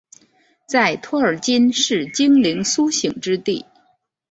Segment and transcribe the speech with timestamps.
[0.65, 3.63] 在托尔金是精灵苏醒之地。